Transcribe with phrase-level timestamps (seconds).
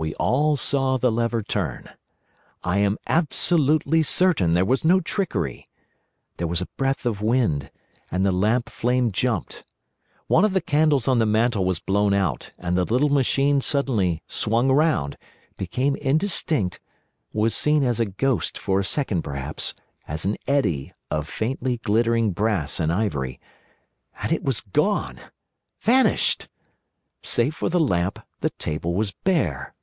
[0.00, 1.90] We all saw the lever turn.
[2.62, 5.68] I am absolutely certain there was no trickery.
[6.36, 7.72] There was a breath of wind,
[8.08, 9.64] and the lamp flame jumped.
[10.28, 14.22] One of the candles on the mantel was blown out, and the little machine suddenly
[14.28, 15.16] swung round,
[15.56, 16.78] became indistinct,
[17.32, 19.74] was seen as a ghost for a second perhaps,
[20.06, 23.40] as an eddy of faintly glittering brass and ivory;
[24.22, 26.46] and it was gone—vanished!
[27.24, 29.74] Save for the lamp the table was bare.